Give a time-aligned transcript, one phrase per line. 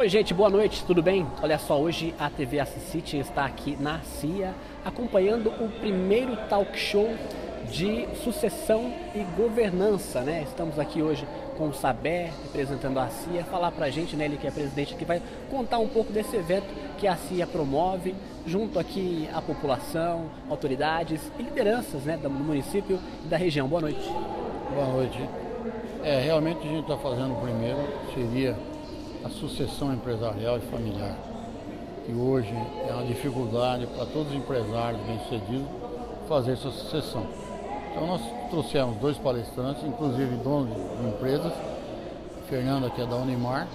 [0.00, 1.26] Oi, gente, boa noite, tudo bem?
[1.42, 7.16] Olha só, hoje a TV Assisite está aqui na CIA acompanhando o primeiro talk show
[7.68, 10.44] de sucessão e governança, né?
[10.46, 11.26] Estamos aqui hoje
[11.56, 15.04] com o Saber, representando a CIA, falar pra gente, né, ele que é presidente, que
[15.04, 15.20] vai
[15.50, 18.14] contar um pouco desse evento que a CIA promove,
[18.46, 23.66] junto aqui à população, autoridades e lideranças, né, do município e da região.
[23.66, 24.08] Boa noite.
[24.72, 25.28] Boa noite.
[26.04, 27.80] É, realmente a gente está fazendo o primeiro,
[28.14, 28.56] seria
[29.28, 31.14] a sucessão empresarial e familiar,
[32.06, 32.52] que hoje
[32.88, 35.68] é uma dificuldade para todos os empresários bem-sucedidos
[36.26, 37.26] fazer essa sucessão.
[37.90, 41.52] Então nós trouxemos dois palestrantes, inclusive donos de empresas,
[42.48, 43.68] Fernanda que é da Unimar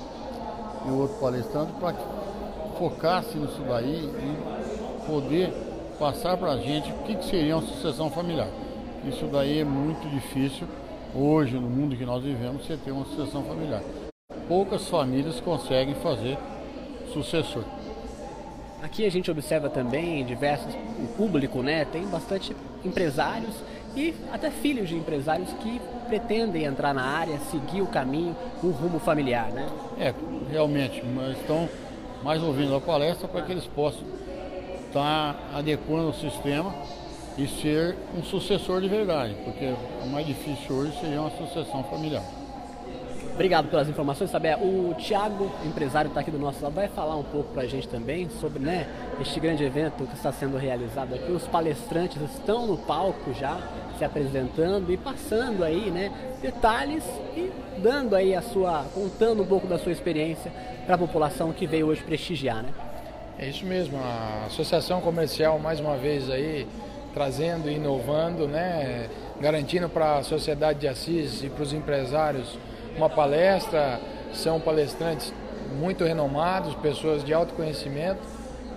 [0.88, 2.04] e o outro palestrante, para que
[2.80, 5.54] focasse nisso daí e poder
[6.00, 8.48] passar para a gente o que, que seria uma sucessão familiar.
[9.06, 10.68] Isso daí é muito difícil
[11.14, 13.84] hoje no mundo que nós vivemos você ter uma sucessão familiar.
[14.48, 16.38] Poucas famílias conseguem fazer
[17.14, 17.64] sucessor.
[18.82, 21.86] Aqui a gente observa também diversos, o público, né?
[21.86, 22.54] Tem bastante
[22.84, 23.56] empresários
[23.96, 29.00] e até filhos de empresários que pretendem entrar na área, seguir o caminho, o rumo
[29.00, 29.68] familiar, né?
[29.98, 30.14] É,
[30.52, 31.70] realmente, mas estão
[32.24, 34.02] mais ouvindo a palestra para que eles possam
[34.88, 36.74] estar tá adequando o sistema
[37.38, 42.24] e ser um sucessor de verdade, porque o mais difícil hoje seria uma sucessão familiar.
[43.34, 44.58] Obrigado pelas informações, Saber.
[44.58, 47.88] O Tiago, empresário, está aqui do nosso lado, vai falar um pouco para a gente
[47.88, 48.88] também sobre né,
[49.20, 51.32] este grande evento que está sendo realizado aqui.
[51.32, 53.58] Os palestrantes estão no palco já,
[53.98, 56.12] se apresentando e passando aí né,
[56.44, 57.04] detalhes
[57.36, 60.52] e dando aí a sua, contando um pouco da sua experiência
[60.86, 62.70] para a população que veio hoje prestigiar, né?
[63.40, 66.68] É isso mesmo, a Associação Comercial mais uma vez aí
[67.16, 69.10] trazendo e inovando, né,
[69.42, 72.58] garantindo para a sociedade de Assis e para os empresários
[72.96, 74.00] uma palestra,
[74.34, 75.34] são palestrantes
[75.78, 78.20] muito renomados, pessoas de alto conhecimento,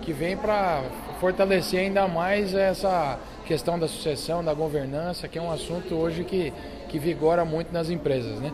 [0.01, 0.83] que vêm para
[1.19, 6.53] fortalecer ainda mais essa questão da sucessão, da governança, que é um assunto hoje que,
[6.89, 8.51] que vigora muito nas empresas, né?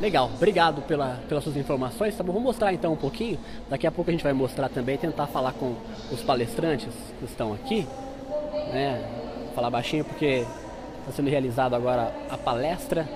[0.00, 2.16] Legal, obrigado pela, pelas suas informações.
[2.16, 3.36] Tá bom, vou mostrar então um pouquinho.
[3.68, 5.74] Daqui a pouco a gente vai mostrar também, tentar falar com
[6.12, 7.84] os palestrantes que estão aqui.
[8.72, 9.02] Né?
[9.56, 10.46] Falar baixinho porque
[11.00, 13.08] está sendo realizado agora a palestra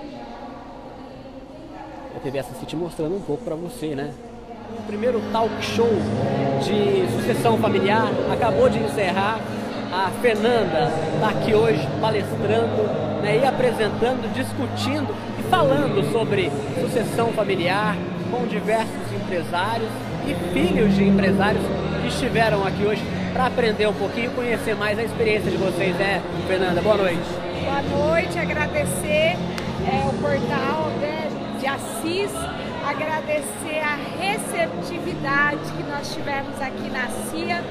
[2.17, 4.13] a TV Assisite mostrando um pouco para você, né?
[4.79, 5.91] O primeiro talk show
[6.63, 9.39] de sucessão familiar acabou de encerrar.
[9.93, 12.83] A Fernanda está aqui hoje palestrando
[13.23, 17.95] né, e apresentando, discutindo e falando sobre sucessão familiar
[18.31, 19.91] com diversos empresários
[20.27, 21.63] e filhos de empresários
[22.01, 23.03] que estiveram aqui hoje
[23.33, 26.81] para aprender um pouquinho e conhecer mais a experiência de vocês, né, Fernanda?
[26.81, 27.21] Boa noite.
[27.63, 29.37] Boa noite, agradecer
[29.87, 31.22] é, o portal né,
[31.63, 32.33] de Assis,
[32.85, 37.63] agradecer a receptividade que nós tivemos aqui na CIA.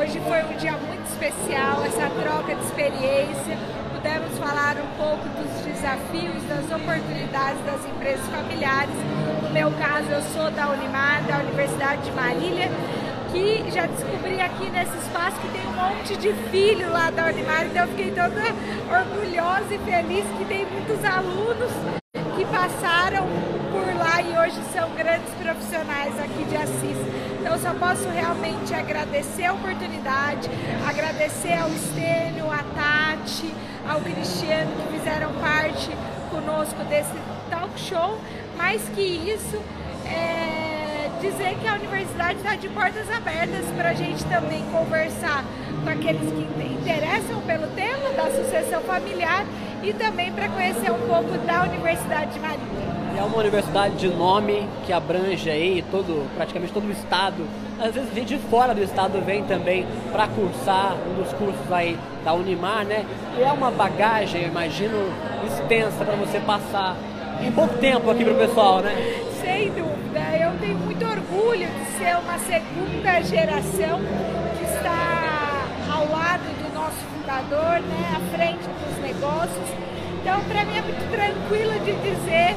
[0.00, 3.58] Hoje foi um dia muito especial, essa troca de experiência.
[3.92, 8.94] Pudemos falar um pouco dos desafios, das oportunidades das empresas familiares.
[9.42, 12.70] No meu caso, eu sou da Unimar, da Universidade de Marília,
[13.30, 17.66] que já descobri aqui nesse espaço que tem um monte de filho lá da Unimar,
[17.66, 18.40] então eu fiquei toda
[18.88, 22.03] orgulhosa e feliz que tem muitos alunos
[22.64, 23.26] passaram
[23.70, 26.96] por lá e hoje são grandes profissionais aqui de Assis.
[27.38, 30.48] Então, só posso realmente agradecer a oportunidade,
[30.88, 33.54] agradecer ao Estênio, à Tati,
[33.86, 35.90] ao Cristiano que fizeram parte
[36.30, 37.12] conosco desse
[37.50, 38.18] talk show.
[38.56, 39.60] Mais que isso,
[40.06, 45.44] é dizer que a universidade está de portas abertas para a gente também conversar
[45.82, 49.44] com aqueles que interessam pelo tema da sucessão familiar
[49.84, 52.94] e também para conhecer um pouco da Universidade de Marília.
[53.16, 57.46] É uma universidade de nome que abrange aí todo, praticamente todo o estado.
[57.78, 61.98] Às vezes gente de fora do estado vem também para cursar um dos cursos aí
[62.24, 63.04] da Unimar, né?
[63.38, 64.98] E é uma bagagem, eu imagino,
[65.46, 66.96] extensa para você passar
[67.40, 68.94] em pouco tempo aqui para o pessoal, né?
[69.40, 74.00] Sem dúvida, eu tenho muito orgulho de ser uma segunda geração
[76.34, 79.68] ao lado do nosso fundador, né, à frente dos negócios.
[80.20, 82.56] Então, para mim é muito tranquilo de dizer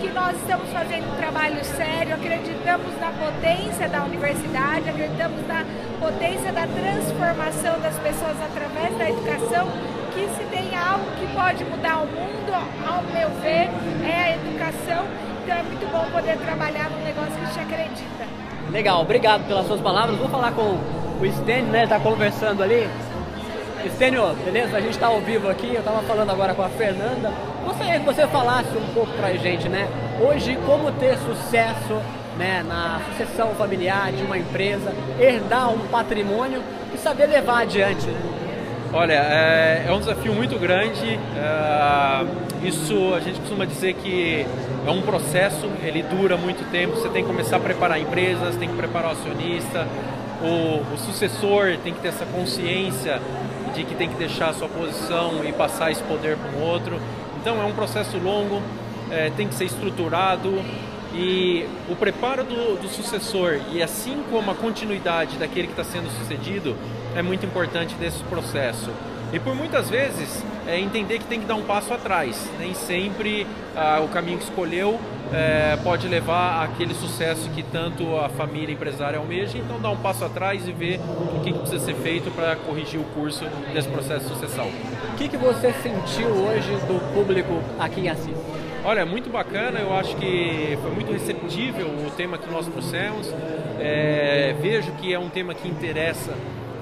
[0.00, 5.64] que nós estamos fazendo um trabalho sério, acreditamos na potência da universidade, acreditamos na
[6.00, 9.68] potência da transformação das pessoas através da educação,
[10.14, 13.70] que se tem algo que pode mudar o mundo, ao meu ver,
[14.02, 15.06] é a educação.
[15.44, 18.26] Então é muito bom poder trabalhar num negócio que a gente acredita.
[18.70, 20.18] Legal, obrigado pelas suas palavras.
[20.18, 20.78] Vou falar com
[21.20, 21.84] o Stênio, né?
[21.84, 22.88] Está conversando ali.
[23.90, 24.76] Stênio, beleza?
[24.76, 25.74] A gente está ao vivo aqui.
[25.74, 27.32] Eu estava falando agora com a Fernanda.
[27.64, 29.88] Gostaria que você falasse um pouco para a gente, né?
[30.20, 32.00] Hoje, como ter sucesso
[32.36, 36.62] né, na sucessão familiar de uma empresa, herdar um patrimônio
[36.94, 38.06] e saber levar adiante.
[38.06, 38.20] Né?
[38.92, 41.18] Olha, é, é, um desafio muito grande.
[41.36, 44.46] É, isso a gente costuma dizer que
[44.86, 46.96] é um processo, ele dura muito tempo.
[46.96, 49.86] Você tem que começar a preparar empresas, tem que preparar o acionista,
[50.42, 53.20] o, o sucessor tem que ter essa consciência
[53.74, 56.98] de que tem que deixar a sua posição e passar esse poder para um outro.
[57.40, 58.62] Então é um processo longo,
[59.10, 60.62] é, tem que ser estruturado
[61.14, 66.08] e o preparo do, do, sucessor e assim como a continuidade daquele que está sendo
[66.18, 66.74] sucedido
[67.14, 68.90] é muito importante desse processo.
[69.32, 72.50] E por muitas vezes é entender que tem que dar um passo atrás.
[72.58, 74.98] Nem sempre ah, o caminho que escolheu
[75.32, 79.58] é, pode levar àquele sucesso que tanto a família empresária almeja.
[79.58, 83.00] Então dar um passo atrás e ver o que, que precisa ser feito para corrigir
[83.00, 84.68] o curso desse processo de sucessão.
[85.12, 88.36] O que, que você sentiu hoje do público aqui em Assis?
[88.84, 93.32] Olha, muito bacana, eu acho que foi muito receptível o tema que nós trouxemos.
[93.78, 96.32] É, vejo que é um tema que interessa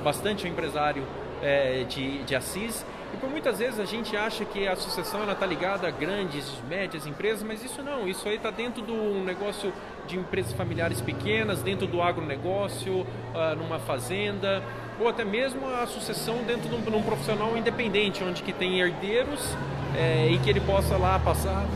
[0.02, 1.02] bastante o empresário
[1.42, 2.84] é, de, de Assis.
[3.12, 7.06] E por muitas vezes a gente acha que a sucessão está ligada a grandes, médias
[7.06, 9.72] empresas, mas isso não, isso aí está dentro do negócio
[10.06, 14.62] de empresas familiares pequenas, dentro do agronegócio, uh, numa fazenda,
[15.00, 18.80] ou até mesmo a sucessão dentro de um, de um profissional independente, onde que tem
[18.80, 19.56] herdeiros
[19.96, 21.66] é, e que ele possa lá passar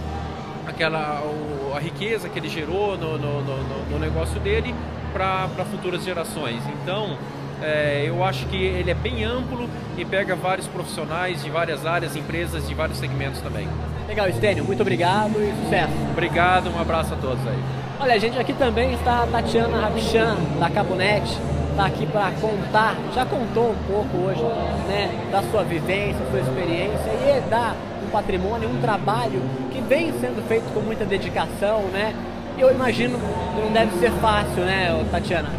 [0.66, 4.74] aquela o, a riqueza que ele gerou no, no, no, no negócio dele
[5.12, 6.62] para futuras gerações.
[6.82, 7.16] Então,
[7.62, 12.16] é, eu acho que ele é bem amplo e pega vários profissionais de várias áreas,
[12.16, 13.68] empresas de vários segmentos também.
[14.08, 15.92] Legal, Estênio, muito obrigado e sucesso.
[16.12, 17.58] Obrigado, um abraço a todos aí.
[18.00, 21.38] Olha, a gente aqui também está a Tatiana Rabichan, da Cabonete,
[21.70, 24.42] está aqui para contar, já contou um pouco hoje,
[24.88, 27.74] né, da sua vivência, sua experiência e dar
[28.04, 29.40] um patrimônio, um trabalho
[29.72, 32.14] que vem sendo feito com muita dedicação, né?
[32.58, 35.50] Eu imagino que não deve ser fácil, né, Tatiana?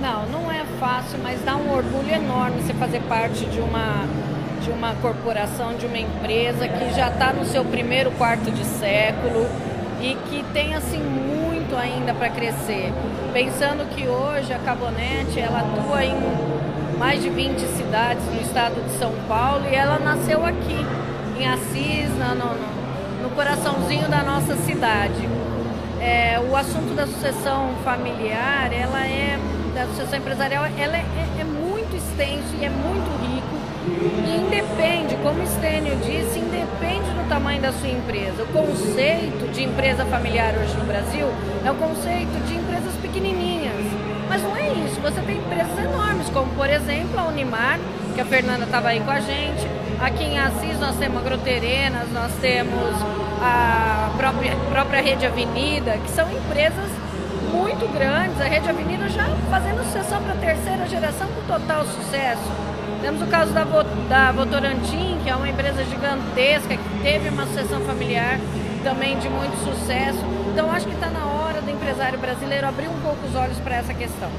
[0.00, 4.04] Não, não é fácil, mas dá um orgulho enorme você fazer parte de uma
[4.62, 9.46] de uma corporação, de uma empresa que já está no seu primeiro quarto de século
[10.00, 12.92] e que tem assim muito ainda para crescer.
[13.32, 16.16] Pensando que hoje a Cabonete ela atua em
[16.98, 20.84] mais de 20 cidades no estado de São Paulo e ela nasceu aqui
[21.38, 25.28] em Assis, no, no, no coraçãozinho da nossa cidade.
[26.00, 29.38] É, o assunto da sucessão familiar, ela é
[29.76, 33.56] da sucessão empresarial, ela é, é, é muito extenso e é muito rico
[34.26, 38.42] e independe, como o Stênio disse, independe do tamanho da sua empresa.
[38.42, 41.28] O conceito de empresa familiar hoje no Brasil
[41.64, 43.76] é o conceito de empresas pequenininhas.
[44.28, 47.78] Mas não é isso, você tem empresas enormes, como por exemplo a Unimar,
[48.14, 49.68] que a Fernanda estava aí com a gente.
[50.00, 52.96] Aqui em Assis nós temos a Groterenas, nós temos
[53.40, 57.05] a própria, própria Rede Avenida, que são empresas
[57.56, 58.38] muito grandes.
[58.40, 62.52] A Rede Avenida já fazendo sucessão para a terceira geração com total sucesso.
[63.00, 63.64] Temos o caso da,
[64.08, 68.38] da Votorantim, que é uma empresa gigantesca, que teve uma sucessão familiar
[68.84, 70.18] também de muito sucesso.
[70.52, 73.76] Então acho que está na hora do empresário brasileiro abrir um pouco os olhos para
[73.76, 74.30] essa questão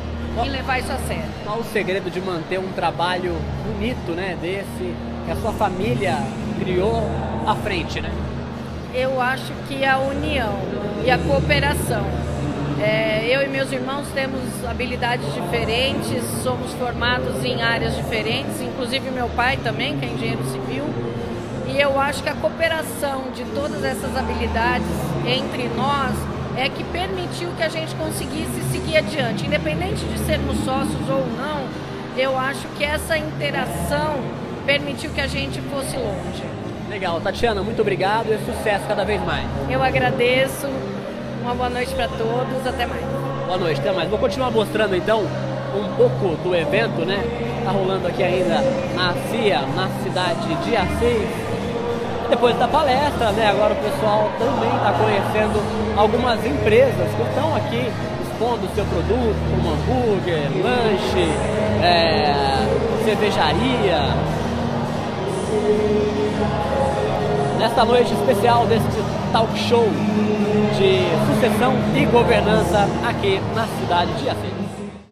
[0.46, 1.26] e levar isso a sério.
[1.44, 3.36] Qual o segredo de manter um trabalho
[3.66, 6.16] bonito, né, desse, que a sua família
[6.60, 7.04] criou
[7.48, 8.12] à frente, né?
[8.94, 10.54] Eu acho que a união
[11.04, 12.06] e a cooperação
[12.80, 19.28] é, eu e meus irmãos temos habilidades diferentes, somos formados em áreas diferentes, inclusive meu
[19.30, 20.84] pai também, que é engenheiro civil.
[21.68, 24.88] E eu acho que a cooperação de todas essas habilidades
[25.26, 26.14] entre nós
[26.56, 29.46] é que permitiu que a gente conseguisse seguir adiante.
[29.46, 31.68] Independente de sermos sócios ou não,
[32.16, 34.16] eu acho que essa interação
[34.66, 36.44] permitiu que a gente fosse longe.
[36.90, 39.46] Legal, Tatiana, muito obrigado e sucesso cada vez mais.
[39.70, 40.68] Eu agradeço.
[41.42, 43.04] Uma boa noite para todos, até mais.
[43.46, 44.10] Boa noite, até mais.
[44.10, 47.24] Vou continuar mostrando então um pouco do evento, né?
[47.64, 48.62] Tá rolando aqui ainda
[48.96, 51.30] na CIA, na cidade de Assis.
[52.30, 53.48] Depois da palestra, né?
[53.50, 57.92] Agora o pessoal também está conhecendo algumas empresas que estão aqui
[58.24, 61.30] expondo o seu produto, como hambúrguer, lanche,
[61.82, 62.34] é,
[63.06, 64.38] cervejaria.
[67.58, 68.88] Nesta noite especial deste
[69.32, 69.84] talk show
[70.78, 74.67] de sucessão e governança aqui na cidade de Assis.